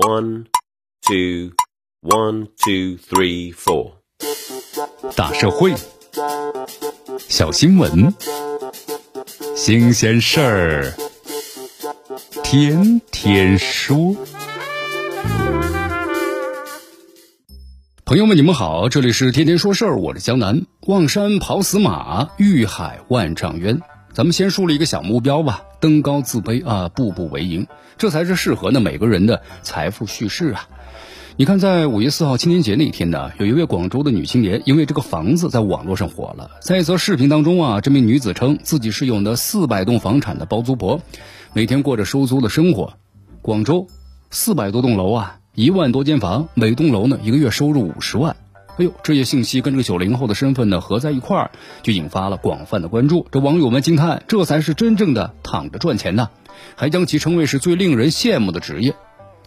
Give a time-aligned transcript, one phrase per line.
[0.00, 0.46] One,
[1.02, 1.52] two,
[2.00, 3.92] one, two, three, four。
[5.14, 5.74] 大社会，
[7.28, 8.14] 小新闻，
[9.54, 10.94] 新鲜事儿，
[12.42, 14.16] 天天说。
[18.06, 20.64] 朋友们，你们好，这里是天天说事儿，我是江南。
[20.86, 23.78] 望山跑死马，遇海万丈渊。
[24.12, 30.68] 咱们先树立一个小目标吧，登高自卑啊，步步为营，这才是适合呢每个人的财富叙事啊。
[31.36, 36.50] 你看，在五月四号青年节那天呢，有一位广州的女青年因为这个房子在网络上火了。
[36.60, 41.00] 在一则视频当中啊，这名女子称自己是有呢四百栋房产的包租婆，
[41.52, 42.94] 每天过着收租的生活。
[43.42, 43.86] 广州
[44.30, 45.36] 四百多栋楼啊。
[45.54, 48.36] 一万多间房，每栋楼呢一个月收入五十万。
[48.80, 51.50] 哎呦，这些信息跟这个九零后的身份呢合在一块儿，
[51.82, 53.26] 就引发了广泛的关注。
[53.30, 56.30] 这网友们惊叹，这才是真正的躺着赚钱呢，
[56.76, 58.94] 还将其称为是最令人羡慕的职业。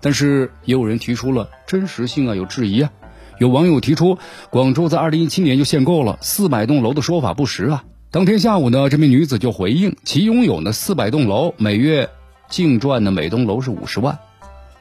[0.02, 2.92] 但是也有人提出了真实性啊有质疑啊。
[3.40, 4.20] 有网友提出，
[4.52, 7.86] 广州在二零一七年就限购了四百栋楼的说法不实啊。
[8.12, 12.12] 当天下午呢，这名女子就回应，其拥有呢四百栋楼，每月
[12.50, 14.20] 净赚呢每栋楼是五十万。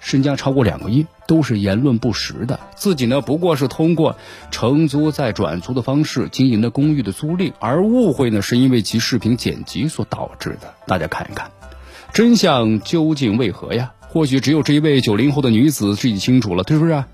[0.03, 2.59] 身家超过两个亿，都是言论不实的。
[2.75, 4.17] 自己呢，不过是通过
[4.51, 10.75] 承租再转租的方式经营的公寓的租赁，而误会呢，是因为其视频剪辑所导致的。
[10.89, 11.53] 大家看一看，
[12.13, 13.93] 真相究竟为何呀？
[14.09, 17.05] 或许只有这一位九零后的女子自己清楚了，是不是？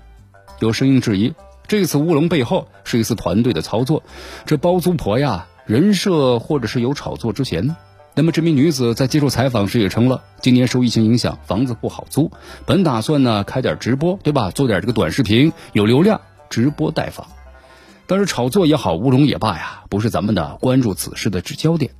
[0.59, 1.35] 有声音质疑，
[1.67, 4.01] 这次乌龙背后是一次团队的操作。
[4.47, 7.75] 这包租婆呀，人设或者是有炒作之嫌。
[8.19, 12.33] 那么这名女子在接受采访时也称了，今年受疫情影响，房子不好租，
[12.65, 14.51] 本打算呢开点直播，对吧？
[14.51, 17.27] 做点这个短视频，有流量，直播带房。
[18.07, 21.91] 但是炒作也好，乌龙也罢呀，不是咱们的关注此事的焦点。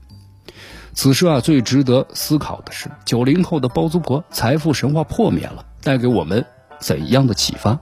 [0.93, 6.45] 此事啊，最值得思考的是，九零后的包租婆财富神话破灭了，带给我们
[6.79, 7.79] 怎样的启发？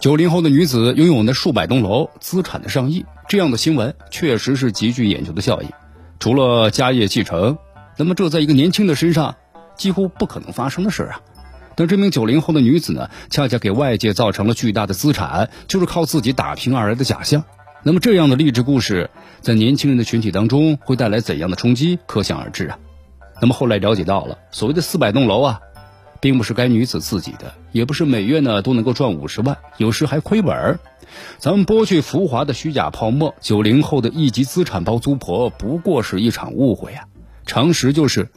[0.00, 5.68] 九零后的女子拥有那数百栋楼，资产的上亿，这样的新闻确实是极具眼球的效应。
[6.24, 7.58] 除了家业继承，
[7.98, 9.36] 那么这在一个年轻的身上
[9.76, 11.20] 几乎不可能发生的事啊！
[11.76, 17.44] 但这名九零后的女子呢，恰恰给外界造成了巨大的资产，就是靠自己打拼而来的假象。
[17.82, 19.10] 那么这样的励志故事，
[19.42, 22.78] 在年轻人的群体当中会带来怎样的冲击，可想而知啊！
[23.42, 25.60] 那么后来了解到了，所谓的四百栋楼啊，
[26.24, 30.80] 并不是该女子自己的，也不是每月呢都能够赚五十万，有时还亏本儿。
[31.36, 37.04] 咱们剥去浮华的虚假泡沫，九零后的一级资产包租婆不过是一场误会啊！
[37.44, 38.30] 常识就是，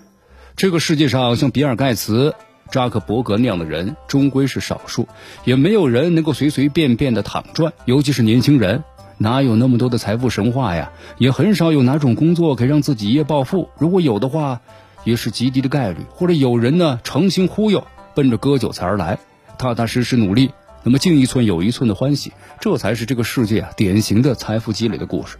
[0.58, 2.36] 这个世界上像比尔盖茨、
[2.72, 5.08] 扎克伯格那样的人终归是少数，
[5.46, 8.84] 也没有人能够随随便便的躺赚，尤其是年轻人，
[9.18, 10.92] 哪有那么多的财富神话呀？
[11.20, 14.60] 也很少有哪种工作可以让自己一夜暴富，如果有的话，
[15.08, 19.18] 也是极低的概率，或者有人呢诚心忽悠，奔着割韭菜而来，
[19.58, 20.52] 踏踏实实努力。
[20.84, 25.38] 那么，进一寸有一寸的欢喜，这才是这个世界啊典型的财富积累的故事。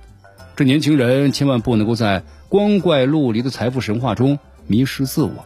[0.56, 5.46] 这年轻人千万不能够在光怪陆离的财富神话中迷失自我。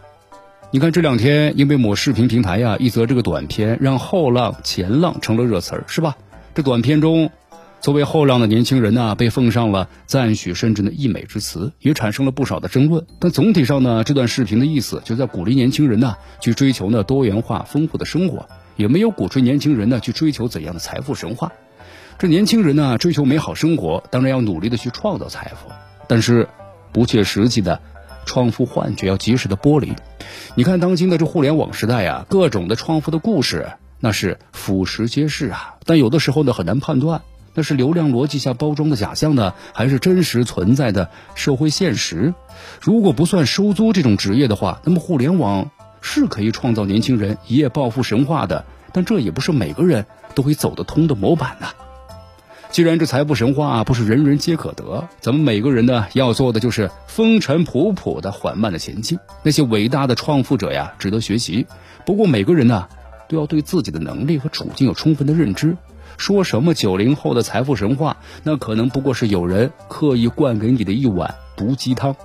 [0.69, 6.15] 你看这两天，因为某视频平台呀一则这个短片，让后浪前浪成了热词儿，是吧？
[6.53, 7.31] 这短片中，
[7.81, 13.07] 作为后浪的年轻人呢，被奉上了赞许甚至呢溢美之词，也产生了不少的争论。
[13.19, 18.47] 但总体上呢，这段视频的意思就在鼓励年轻人呢去追求呢多元化丰富的生活。
[18.77, 21.51] 也没有鼓吹年轻人呢去追求怎样的财富神话。
[22.19, 25.71] 这年轻人呢追求美好生活，当然要努力的去创造财富，
[26.07, 26.47] 但是
[26.91, 27.81] 不切实际的
[28.27, 29.93] 创富幻觉要及时的剥离。
[30.53, 42.33] 你看当今的这互联网时代啊，各种的创富的故事那是俯拾皆是啊，但有的时候呢很难判断那是流量逻辑下包装的假象呢，还是真实存在的社会现实。
[42.81, 45.69] 如果不算收租这种职业的话，那么互联网。
[46.03, 51.67] 是可以创造年轻人一夜暴富神话的，但这也不是每个人都会走得通的模板呐。
[52.71, 59.19] 既然这财富神话不是人人皆可得，咱们每个人呢要做的就是风尘仆仆的缓慢的前进。
[59.43, 61.67] 那些伟大的创富者呀，值得学习。
[62.03, 62.87] 不过每个人呢
[63.29, 65.77] 都要对自己的能力和处境有充分的认知。
[66.17, 72.15] 说什么九零后的财富神话，那可能不过是有人刻意灌给你的一碗毒鸡汤。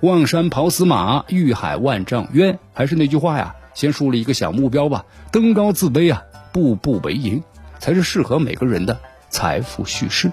[0.00, 2.58] 望山跑死马，遇海万丈渊。
[2.72, 7.42] 还是那句话呀，先树立一个小目标吧，登高自卑啊，步步为营，
[7.80, 10.30] 才是适合每个人的财富叙事。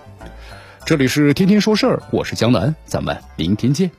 [0.85, 3.89] 这里是天天说事儿，我是江南，咱们明天见。